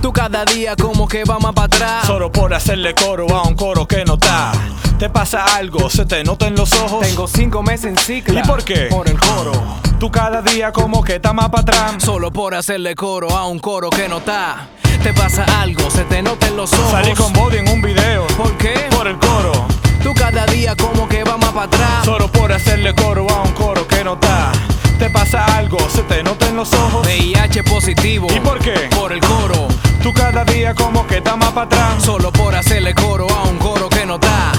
Tú 0.02 0.14
cada 0.14 0.46
día 0.46 0.78
como 0.78 1.06
que 1.06 1.26
va 1.26 1.38
más 1.38 1.54
para 1.54 1.66
atrás. 1.66 2.08
Solo 2.08 2.32
por 2.32 2.54
hacerle 2.54 2.96
coro 2.96 3.28
a 3.36 3.44
un 3.44 3.56
coro 3.56 3.86
que 3.86 4.06
no 4.06 4.14
está. 4.14 4.54
Te 4.98 5.10
pasa 5.10 5.44
algo, 5.58 5.90
se 5.90 6.06
te 6.06 6.24
nota 6.24 6.48
en 6.48 6.56
los 6.56 6.72
ojos. 6.74 7.06
Tengo 7.06 7.28
cinco 7.28 7.62
meses 7.62 7.88
en 7.88 7.98
cicla. 7.98 8.40
¿Y 8.40 8.44
por 8.48 8.64
qué? 8.64 8.88
Por 8.90 9.10
el 9.10 9.20
coro. 9.20 9.52
Tú 10.00 10.10
cada 10.10 10.42
día 10.42 10.72
como 10.72 11.04
que 11.04 11.16
está 11.16 11.34
más 11.34 11.50
para 11.50 11.64
atrás. 11.64 11.96
Solo 12.02 12.32
por 12.32 12.56
hacerle 12.56 12.96
coro 12.96 13.36
a 13.36 13.48
un 13.48 13.60
coro 13.60 13.90
que 13.90 14.08
no 14.08 14.20
está. 14.20 14.70
Te 15.04 15.14
pasa 15.14 15.44
algo, 15.60 15.92
se 15.92 16.06
te 16.06 16.22
nota 16.22 16.48
en 16.48 16.56
los 16.56 16.72
ojos. 16.72 16.92
Salí 16.92 17.14
con 17.14 17.34
body 17.34 17.58
en 17.58 17.68
un 17.68 17.82
video. 17.82 18.26
¿Por 18.38 18.56
qué? 18.58 18.88
Por 18.92 19.08
el 19.08 19.18
coro. 19.18 19.68
Tú 20.02 20.14
cada 20.14 20.46
día 20.46 20.74
como 20.78 21.10
que 21.10 21.26
va 21.26 21.36
más 21.36 21.52
para 21.52 21.66
atrás. 21.66 22.06
Solo 22.06 22.32
por 22.32 22.54
hacerle 22.54 22.96
coro 22.96 23.28
a 23.30 23.42
un 23.42 23.52
coro 23.52 23.86
que 23.86 24.02
no 24.02 24.14
está. 24.14 24.54
Te 25.00 25.10
pasa 25.10 25.44
algo, 25.58 25.78
se 25.90 26.04
te 26.04 26.24
nota 26.24 26.48
en 26.48 26.56
los 26.56 26.74
ojos. 26.74 27.06
VIH 27.06 27.64
positivo. 27.64 28.28
¿Y 28.34 28.40
por 28.40 28.60
qué? 28.60 28.90
Por 28.96 29.12
el 29.12 29.20
coro. 29.20 29.68
Tú 30.02 30.14
cada 30.14 30.46
día 30.46 30.74
como 30.74 31.06
que 31.06 31.18
está 31.18 31.36
más 31.36 31.52
para 31.52 31.66
atrás. 31.66 32.04
Solo 32.04 32.32
por 32.32 32.56
hacerle 32.56 32.94
coro 32.94 33.28
a 33.30 33.44
un 33.44 33.58
coro 33.58 33.90
que 33.90 34.06
no 34.06 34.16
está. 34.16 34.54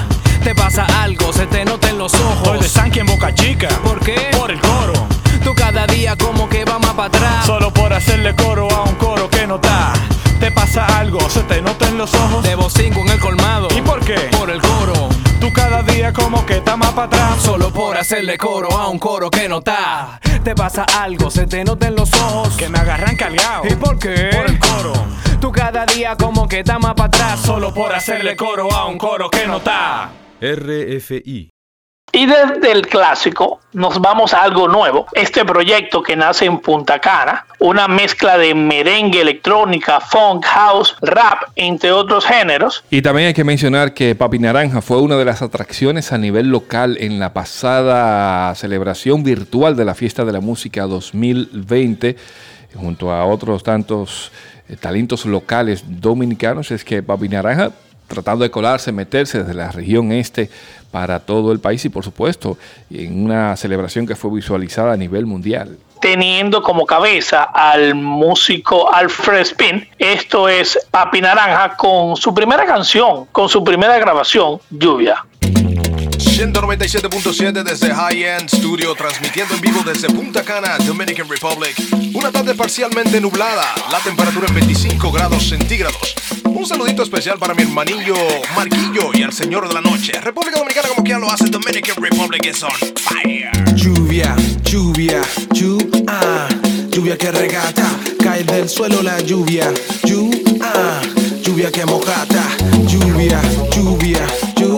Te 0.44 0.54
pasa 0.54 0.86
algo, 1.02 1.32
se 1.32 1.46
te 1.46 1.64
nota 1.64 1.88
en 1.88 1.98
los 1.98 2.12
ojos. 2.14 2.48
Soy 2.48 2.58
de 2.60 2.68
Sanqui 2.68 3.00
en 3.00 3.06
Boca 3.06 3.34
Chica. 3.34 3.68
¿Por 3.82 3.98
qué? 4.00 4.30
Por 4.38 4.50
el 4.50 4.60
coro. 4.60 4.92
Tú 5.42 5.54
cada 5.54 5.86
día 5.86 6.16
como 6.16 6.48
que 6.48 6.64
va 6.64 6.78
más 6.78 6.92
para 6.92 7.08
atrás. 7.08 7.46
Solo 7.46 7.72
por 7.72 7.92
hacerle 7.92 8.34
coro 8.34 8.68
a 8.70 8.82
un 8.82 8.94
coro 8.96 9.30
que 9.30 9.46
no 9.46 9.56
está. 9.56 9.94
Te 10.38 10.50
pasa 10.50 10.84
algo, 10.98 11.18
se 11.30 11.42
te 11.44 11.62
nota 11.62 11.88
en 11.88 11.96
los 11.96 12.14
ojos. 12.14 12.44
Debo 12.44 12.68
cinco 12.68 13.00
en 13.00 13.08
el 13.08 13.18
colmado. 13.18 13.68
¿Y 13.74 13.80
por 13.80 14.00
qué? 14.00 14.28
Por 14.38 14.50
el 14.50 14.60
como 16.12 16.44
que 16.44 16.58
está 16.58 16.76
más 16.76 16.92
para 16.92 17.06
atrás. 17.06 17.42
Solo 17.42 17.70
por 17.72 17.96
hacerle 17.96 18.36
coro 18.36 18.70
a 18.72 18.88
un 18.88 18.98
coro 18.98 19.30
que 19.30 19.48
no 19.48 19.58
está. 19.58 20.20
Te 20.44 20.54
pasa 20.54 20.84
algo, 20.98 21.30
se 21.30 21.46
te 21.46 21.64
nota 21.64 21.88
en 21.88 21.96
los 21.96 22.12
ojos. 22.14 22.56
Que 22.56 22.68
me 22.68 22.78
agarran 22.78 23.16
cargado. 23.16 23.64
¿Y 23.68 23.74
por 23.76 23.98
qué? 23.98 24.30
Por 24.32 24.50
el 24.50 24.58
coro. 24.58 24.92
Tú 25.40 25.50
cada 25.50 25.86
día 25.86 26.16
como 26.16 26.46
que 26.48 26.60
está 26.60 26.78
más 26.78 26.94
para 26.94 27.08
atrás. 27.08 27.40
Solo 27.40 27.72
por 27.72 27.94
hacerle 27.94 28.36
coro 28.36 28.70
a 28.72 28.86
un 28.86 28.98
coro 28.98 29.30
que 29.30 29.46
no 29.46 29.58
está. 29.58 30.10
RFI. 30.40 31.55
Y 32.16 32.24
desde 32.24 32.72
el 32.72 32.86
clásico 32.86 33.60
nos 33.74 34.00
vamos 34.00 34.32
a 34.32 34.42
algo 34.42 34.68
nuevo. 34.68 35.06
Este 35.12 35.44
proyecto 35.44 36.02
que 36.02 36.16
nace 36.16 36.46
en 36.46 36.60
Punta 36.60 36.98
Cana, 36.98 37.44
una 37.58 37.88
mezcla 37.88 38.38
de 38.38 38.54
merengue, 38.54 39.20
electrónica, 39.20 40.00
funk, 40.00 40.46
house, 40.46 40.96
rap, 41.02 41.42
entre 41.56 41.92
otros 41.92 42.24
géneros. 42.24 42.82
Y 42.88 43.02
también 43.02 43.28
hay 43.28 43.34
que 43.34 43.44
mencionar 43.44 43.92
que 43.92 44.14
Papi 44.14 44.38
Naranja 44.38 44.80
fue 44.80 45.02
una 45.02 45.18
de 45.18 45.26
las 45.26 45.42
atracciones 45.42 46.10
a 46.10 46.16
nivel 46.16 46.48
local 46.48 46.96
en 47.00 47.18
la 47.18 47.34
pasada 47.34 48.54
celebración 48.54 49.22
virtual 49.22 49.76
de 49.76 49.84
la 49.84 49.94
Fiesta 49.94 50.24
de 50.24 50.32
la 50.32 50.40
Música 50.40 50.84
2020, 50.84 52.16
junto 52.76 53.12
a 53.12 53.26
otros 53.26 53.62
tantos 53.62 54.32
eh, 54.70 54.76
talentos 54.76 55.26
locales 55.26 55.84
dominicanos. 55.86 56.70
Es 56.70 56.82
que 56.82 57.02
Papi 57.02 57.28
Naranja 57.28 57.72
tratando 58.06 58.44
de 58.44 58.50
colarse, 58.50 58.92
meterse 58.92 59.40
desde 59.40 59.54
la 59.54 59.70
región 59.70 60.12
este 60.12 60.50
para 60.90 61.20
todo 61.20 61.52
el 61.52 61.60
país 61.60 61.84
y 61.84 61.90
por 61.90 62.04
supuesto 62.04 62.56
en 62.90 63.24
una 63.24 63.54
celebración 63.56 64.06
que 64.06 64.16
fue 64.16 64.30
visualizada 64.30 64.94
a 64.94 64.96
nivel 64.96 65.26
mundial. 65.26 65.76
Teniendo 66.00 66.62
como 66.62 66.86
cabeza 66.86 67.42
al 67.42 67.94
músico 67.94 68.90
Alfred 68.90 69.40
Spin, 69.40 69.88
esto 69.98 70.48
es 70.48 70.78
Papi 70.90 71.20
Naranja 71.20 71.76
con 71.76 72.16
su 72.16 72.32
primera 72.32 72.64
canción, 72.64 73.26
con 73.32 73.48
su 73.48 73.62
primera 73.62 73.98
grabación, 73.98 74.58
Lluvia. 74.70 75.25
197.7 76.36 77.62
desde 77.62 77.94
High 77.94 78.24
End 78.24 78.50
Studio, 78.50 78.94
transmitiendo 78.94 79.54
en 79.54 79.60
vivo 79.62 79.80
desde 79.86 80.06
Punta 80.08 80.44
Cana, 80.44 80.76
Dominican 80.76 81.26
Republic. 81.26 81.74
Una 82.12 82.30
tarde 82.30 82.54
parcialmente 82.54 83.22
nublada, 83.22 83.74
la 83.90 83.98
temperatura 84.00 84.46
en 84.46 84.54
25 84.56 85.10
grados 85.10 85.48
centígrados. 85.48 86.14
Un 86.44 86.66
saludito 86.66 87.02
especial 87.02 87.38
para 87.38 87.54
mi 87.54 87.62
hermanillo 87.62 88.14
Marquillo 88.54 89.12
y 89.14 89.22
al 89.22 89.32
señor 89.32 89.66
de 89.66 89.72
la 89.72 89.80
noche. 89.80 90.12
República 90.20 90.58
Dominicana, 90.58 90.88
como 90.88 91.02
quien 91.04 91.22
lo 91.22 91.30
hace, 91.30 91.46
Dominican 91.46 91.96
Republic 92.02 92.44
is 92.44 92.62
on 92.62 92.70
fire. 92.96 93.50
Lluvia, 93.74 94.36
lluvia, 94.62 95.22
lluvia, 95.54 96.48
lluvia 96.90 97.16
que 97.16 97.32
regata, 97.32 97.88
cae 98.22 98.44
del 98.44 98.68
suelo 98.68 99.02
la 99.02 99.18
lluvia, 99.20 99.72
lluvia, 100.04 101.00
lluvia 101.42 101.72
que 101.72 101.86
mojata, 101.86 102.44
lluvia, 102.86 103.40
lluvia, 103.74 104.26
lluvia 104.54 104.75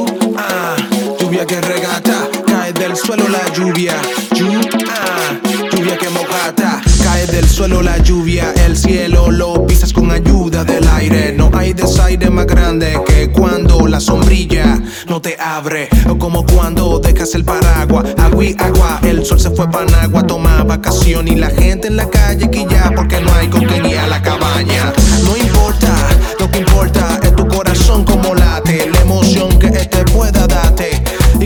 lluvia 1.39 1.47
que 1.47 1.61
regata, 1.61 2.29
cae 2.47 2.73
del 2.73 2.97
suelo 2.97 3.29
la 3.29 3.53
lluvia, 3.53 3.95
lluvia, 4.35 5.97
que 5.97 6.09
mojata, 6.11 6.81
cae 7.05 7.27
del 7.27 7.49
suelo 7.49 7.81
la 7.81 7.99
lluvia, 7.99 8.53
el 8.67 8.77
cielo 8.77 9.31
lo 9.31 9.65
pisas 9.65 9.93
con 9.93 10.11
ayuda 10.11 10.65
del 10.65 10.89
aire, 10.89 11.33
no 11.37 11.51
hay 11.55 11.75
desaire 11.75 12.29
más 12.31 12.47
grande 12.47 12.99
que 13.07 13.31
cuando 13.31 13.87
la 13.87 14.01
sombrilla 14.01 14.81
no 15.07 15.21
te 15.21 15.37
abre, 15.39 15.89
o 16.09 16.19
como 16.19 16.45
cuando 16.45 16.99
dejas 16.99 17.33
el 17.35 17.45
paraguas, 17.45 18.07
agua 18.19 18.45
agua, 18.59 19.01
el 19.05 19.25
sol 19.25 19.39
se 19.39 19.51
fue 19.51 19.71
para 19.71 20.03
agua, 20.03 20.27
toma 20.27 20.65
vacación. 20.65 21.29
Y 21.29 21.37
la 21.37 21.51
gente 21.51 21.89
en 21.89 21.97
la 21.97 22.09
calle 22.09 22.49
ya 22.69 22.91
porque 22.97 23.21
no 23.21 23.33
hay 23.35 23.49
con 23.49 23.65
quien 23.65 23.87
ir 23.87 23.99
a 23.99 24.09
la 24.09 24.21
cabaña, 24.23 24.93
no 25.25 25.37
importa, 25.37 25.95
lo 26.41 26.51
que 26.51 26.59
importa 26.59 27.21
es 27.23 27.37
tu 27.37 27.47
corazón 27.47 28.05
como 28.05 28.35
late, 28.35 28.91
la 28.91 29.01
emoción 29.03 29.58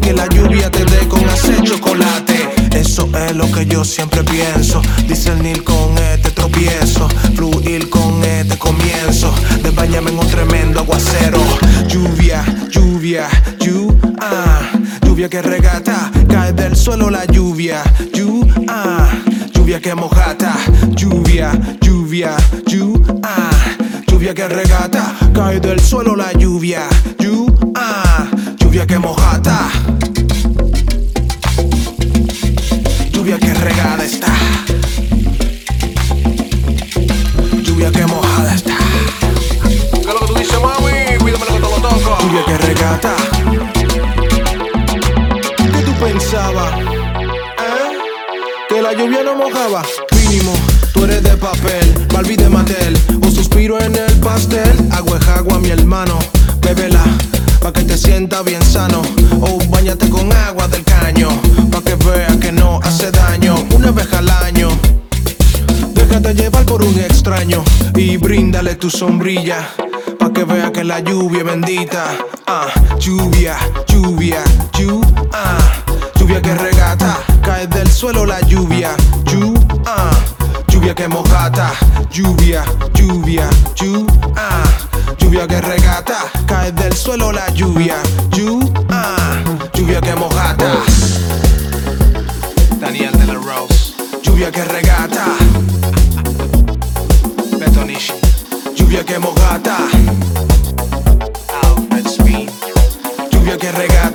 que 0.03 0.13
la 0.13 0.27
lluvia 0.27 0.71
te 0.71 0.85
dé 0.85 1.09
con 1.09 1.27
hacer 1.29 1.63
chocolate. 1.63 2.51
Eso 2.75 3.09
es 3.17 3.35
lo 3.35 3.51
que 3.51 3.65
yo 3.65 3.85
siempre 3.85 4.23
pienso. 4.25 4.83
Discernir 5.07 5.63
con 5.63 5.97
este 5.97 6.31
tropiezo, 6.31 7.09
fluir 7.35 7.89
con 7.89 8.23
este 8.25 8.59
comienzo. 8.59 9.33
De 9.63 9.71
en 9.97 10.19
un 10.19 10.29
tremendo 10.29 10.81
aguacero. 10.81 11.39
Lluvia, 11.87 12.45
lluvia, 12.71 13.29
lluvia. 13.59 14.71
Lluvia 15.03 15.29
que 15.29 15.43
regata, 15.43 16.11
cae 16.29 16.53
del 16.53 16.77
suelo 16.77 17.09
la 17.09 17.25
lluvia. 17.27 17.83
Lluvia, 18.13 19.09
lluvia 19.55 19.81
que 19.81 19.95
mojata. 19.95 20.57
Lluvia, 20.97 21.53
lluvia, 21.81 22.37
lluvia. 22.67 23.51
Lluvia 24.07 24.35
que 24.35 24.49
regata, 24.49 25.15
cae 25.35 25.61
del 25.61 25.81
suelo 25.81 26.17
la 26.17 26.33
lluvia. 26.33 26.89
Lluvia, 27.19 27.52
Mínimo, 49.63 50.53
tú 50.93 51.05
eres 51.05 51.23
de 51.23 51.37
papel, 51.37 51.95
Barbie 52.13 52.37
de 52.37 52.49
Mattel. 52.49 52.99
Un 53.23 53.33
suspiro 53.33 53.81
en 53.81 53.95
el 53.95 54.13
pastel. 54.19 54.89
Agua 54.91 55.19
es 55.21 55.29
agua, 55.29 55.61
mi 55.61 55.71
hermano. 55.71 56.19
Bébela, 56.61 57.05
pa' 57.61 57.73
que 57.73 57.85
te 57.85 57.97
sienta 57.97 58.43
bien 58.43 58.61
sano. 58.65 59.03
O 59.41 59.61
bañate 59.69 60.09
con 60.09 60.33
agua 60.33 60.67
del 60.67 60.83
caño, 60.83 61.29
pa' 61.71 61.81
que 61.81 61.95
vea 61.95 62.37
que 62.41 62.51
no 62.51 62.81
hace 62.83 63.13
daño. 63.13 63.55
Una 63.73 63.93
vez 63.93 64.13
al 64.13 64.29
año. 64.31 64.69
Déjate 65.95 66.35
llevar 66.35 66.65
por 66.65 66.83
un 66.83 66.99
extraño 66.99 67.63
y 67.95 68.17
bríndale 68.17 68.75
tu 68.75 68.91
sombrilla. 68.91 69.69
Pa' 70.19 70.33
que 70.33 70.43
vea 70.43 70.73
que 70.73 70.83
la 70.83 70.99
lluvia 70.99 71.45
bendita. 71.45 72.07
Ah, 72.49 72.67
lluvia, 72.99 73.57
lluvia, 73.87 74.43
lluvia. 74.77 75.09
Ah, 75.33 75.57
lluvia 76.19 76.43
que 76.43 76.53
regata, 76.53 77.21
cae 77.43 77.69
del 77.69 77.89
suelo 77.89 78.27
la 78.27 78.41
lluvia. 78.41 78.97
Lluvia 80.93 80.95
que 80.95 81.09
mojata. 81.09 81.73
Lluvia, 82.11 82.65
lluvia, 82.95 83.49
lluvia. 83.77 84.21
Ah, 84.37 84.65
lluvia 85.19 85.47
que 85.47 85.61
regata, 85.61 86.31
cae 86.47 86.73
del 86.73 86.95
suelo 86.95 87.33
la 87.33 87.49
lluvia. 87.51 87.97
Lluvia, 88.31 88.73
ah, 88.91 89.43
lluvia 89.75 90.01
que 90.01 90.15
mojata. 90.15 90.83
Daniel 92.79 93.13
de 93.13 93.27
la 93.27 93.35
Rose, 93.35 93.95
Lluvia 94.23 94.51
que 94.51 94.65
regata, 94.65 95.25
Betonish, 97.59 98.13
lluvia 98.77 99.05
que 99.05 99.19
mojata. 99.19 99.77
Alfred 101.63 102.07
Spin, 102.07 102.51
Lluvia 103.31 103.57
que 103.57 103.73
regata. 103.73 104.12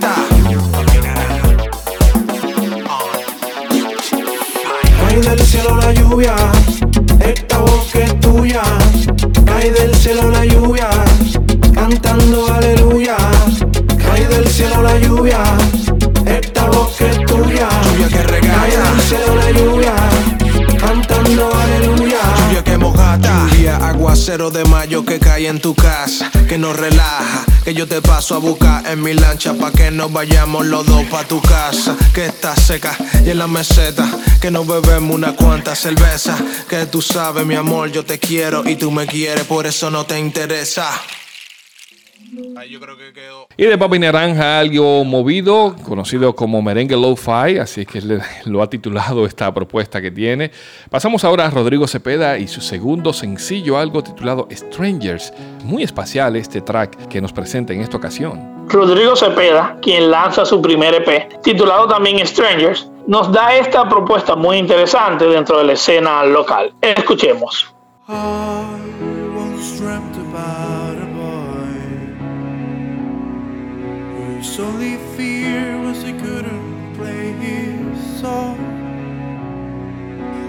Cielo 10.08 10.32
la 10.32 10.46
lluvia, 10.46 10.88
cantando 11.74 12.48
aleluya. 12.54 13.18
Cae 13.98 14.26
del 14.30 14.48
cielo 14.48 14.82
la 14.82 14.98
lluvia, 15.00 15.44
Lluvia, 23.68 23.86
aguacero 23.86 24.50
de 24.50 24.64
mayo 24.66 25.04
que 25.04 25.20
cae 25.20 25.48
en 25.48 25.60
tu 25.60 25.76
casa, 25.76 26.32
que 26.48 26.58
nos 26.58 26.78
relaja. 26.78 27.46
Que 27.66 27.74
yo 27.74 27.86
te 27.86 28.02
paso 28.02 28.36
a 28.36 28.38
buscar 28.38 28.88
en 28.88 29.04
mi 29.04 29.14
lancha 29.14 29.54
pa' 29.54 29.72
que 29.72 29.92
nos 29.92 30.12
vayamos 30.12 30.66
los 30.66 30.86
dos 30.86 31.04
pa' 31.06 31.26
tu 31.26 31.42
casa. 31.42 31.96
Que 32.14 32.28
está 32.28 32.56
seca 32.56 32.96
y 33.26 33.30
en 33.30 33.38
la 33.38 33.48
meseta. 33.48 34.10
Que 34.40 34.52
nos 34.52 34.66
bebemos 34.66 35.14
unas 35.14 35.34
cuantas 35.34 35.80
cervezas. 35.80 36.42
Que 36.70 36.86
tú 36.86 37.02
sabes, 37.02 37.46
mi 37.46 37.56
amor, 37.56 37.92
yo 37.92 38.06
te 38.06 38.20
quiero 38.20 38.68
y 38.68 38.78
tú 38.78 38.90
me 38.90 39.06
quieres, 39.06 39.44
por 39.44 39.68
eso 39.68 39.92
no 39.92 40.06
te 40.06 40.18
interesa. 40.18 40.90
Ahí 42.58 42.70
yo 42.72 42.80
creo 42.80 42.98
que 42.98 43.14
quedó. 43.14 43.48
Y 43.56 43.64
de 43.66 43.78
Papi 43.78 44.00
Naranja, 44.00 44.60
algo 44.60 45.04
movido, 45.06 45.76
conocido 45.84 46.36
como 46.36 46.62
merengue 46.62 46.96
lo-fi, 46.98 47.58
así 47.60 47.82
es 47.82 47.88
que 47.88 48.02
le- 48.02 48.20
lo 48.46 48.62
ha 48.62 48.70
titulado 48.70 49.26
esta 49.26 49.54
propuesta 49.54 50.02
que 50.02 50.12
tiene. 50.12 50.52
Pasamos 50.90 51.24
ahora 51.24 51.46
a 51.46 51.50
Rodrigo 51.50 51.88
Cepeda 51.88 52.38
y 52.38 52.48
su 52.48 52.60
segundo 52.62 53.14
sencillo, 53.14 53.78
algo 53.78 54.04
titulado 54.04 54.48
Strangers. 54.52 55.34
Muy 55.64 55.84
espacial 55.84 56.36
este 56.36 56.62
track 56.62 57.08
que 57.08 57.22
nos 57.22 57.32
presenta 57.32 57.74
en 57.74 57.82
esta 57.82 57.98
ocasión. 57.98 58.68
Rodrigo 58.70 59.16
Cepeda, 59.16 59.78
quien 59.82 60.12
lanza 60.12 60.44
su 60.46 60.62
primer 60.62 60.94
EP, 60.96 61.42
titulado 61.42 61.88
también 61.88 62.26
Strangers, 62.28 62.90
nos 63.08 63.32
da 63.32 63.56
esta 63.56 63.88
propuesta 63.88 64.36
muy 64.36 64.58
interesante 64.58 65.26
dentro 65.26 65.60
de 65.60 65.64
la 65.64 65.74
escena 65.74 66.24
local. 66.26 66.74
Escuchemos. 66.82 67.74
I 68.10 68.14
once 69.38 69.80
dreamt 69.80 70.16
about 70.18 70.77
whose 74.38 74.60
only 74.60 74.98
fear 75.18 75.82
was 75.82 76.04
he 76.04 76.14
couldn't 76.14 76.94
play 76.94 77.32
his 77.32 77.98
oh, 77.98 78.22
song. 78.22 78.60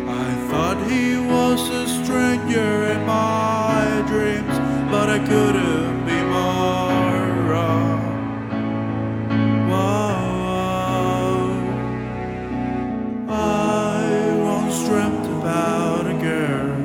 I 0.07 0.29
thought 0.51 0.77
he 0.90 1.16
was 1.16 1.70
a 1.70 1.87
stranger 2.05 2.92
in 2.92 3.07
my 3.07 4.05
dreams, 4.07 4.57
but 4.90 5.09
I 5.09 5.18
couldn't 5.31 6.05
be 6.05 6.20
more 6.37 7.29
wrong. 7.48 8.01
Whoa. 9.70 10.29
I 13.31 14.05
once 14.53 14.79
dreamt 14.87 15.27
about 15.38 16.05
a 16.14 16.16
girl 16.29 16.77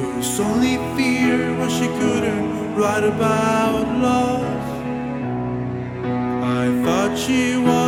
whose 0.00 0.40
only 0.40 0.76
fear 0.96 1.54
was 1.58 1.70
she 1.70 1.86
couldn't 1.98 2.13
write 2.76 3.04
about 3.04 3.86
love. 4.02 4.42
I 6.42 6.64
thought 6.84 7.16
she 7.16 7.56
was 7.56 7.83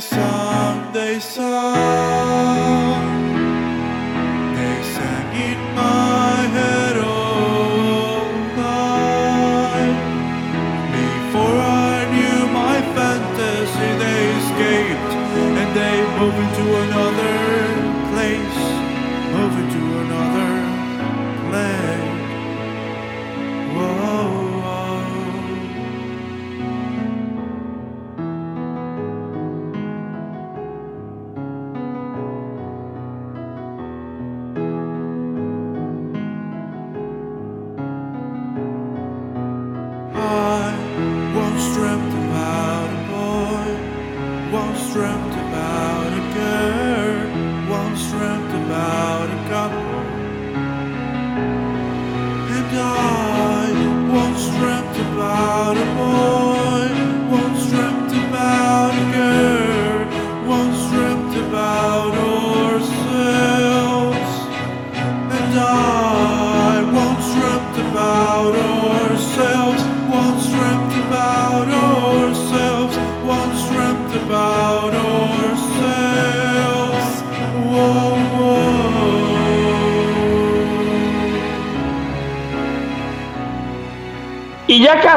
someday, 0.00 1.18
someday. 1.20 2.85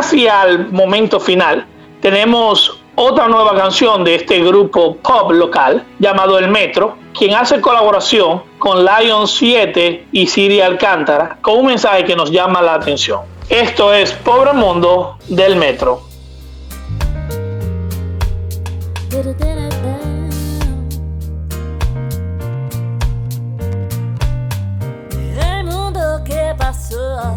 Casi 0.09 0.27
al 0.27 0.71
momento 0.71 1.19
final, 1.19 1.67
tenemos 2.01 2.81
otra 2.95 3.27
nueva 3.27 3.55
canción 3.55 4.03
de 4.03 4.15
este 4.15 4.39
grupo 4.39 4.95
pop 4.95 5.31
local 5.31 5.85
llamado 5.99 6.39
El 6.39 6.49
Metro, 6.49 6.97
quien 7.15 7.35
hace 7.35 7.61
colaboración 7.61 8.41
con 8.57 8.83
Lion 8.83 9.27
7 9.27 10.07
y 10.11 10.25
Siri 10.25 10.61
Alcántara 10.61 11.37
con 11.41 11.59
un 11.59 11.67
mensaje 11.67 12.05
que 12.05 12.15
nos 12.15 12.31
llama 12.31 12.59
la 12.59 12.73
atención. 12.73 13.21
Esto 13.49 13.93
es 13.93 14.11
Pobre 14.13 14.53
Mundo 14.53 15.19
del 15.27 15.55
Metro. 15.57 16.01
El 25.39 25.65
mundo 25.65 26.23
que 26.25 26.55
pasó. 26.57 27.35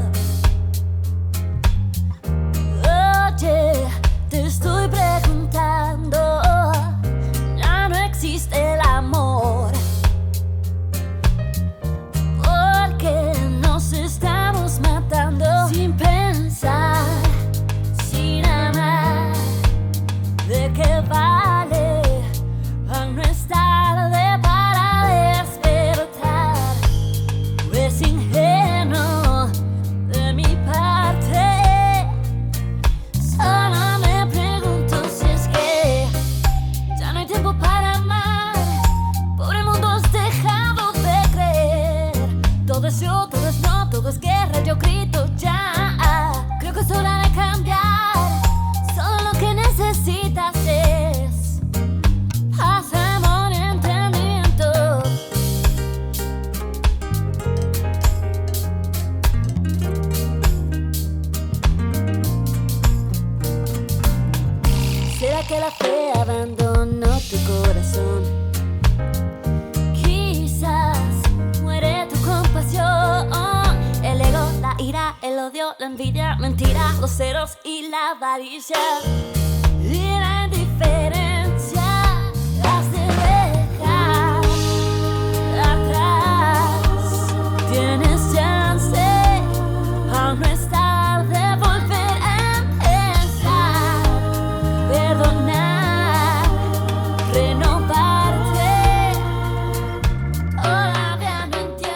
La 75.78 75.87
envidia, 75.87 76.37
mentira, 76.37 76.92
los 77.00 77.11
ceros 77.11 77.58
y 77.64 77.88
la 77.88 78.11
avaricia. 78.11 78.76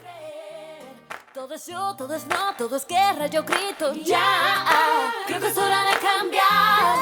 Todo 1.33 1.53
es 1.53 1.67
yo, 1.67 1.95
todo 1.97 2.15
es 2.15 2.25
no, 2.27 2.35
todo 2.57 2.75
es 2.75 2.85
guerra, 2.85 3.27
yo 3.27 3.43
grito 3.43 3.93
ya. 4.03 4.65
Creo 5.25 5.39
que 5.39 5.47
es 5.47 5.57
hora 5.57 5.83
de 5.83 5.93
cambiar. 5.97 6.97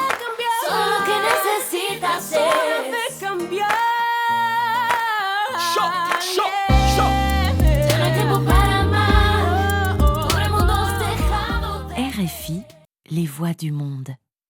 Solo 0.66 0.98
lo 0.98 1.04
que 1.04 1.12
necesitas 1.28 2.32
es 2.32 3.18
cambiar. 3.20 3.76
Les 13.10 13.26
voix 13.26 13.54
du 13.54 13.72
monde. 13.72 14.10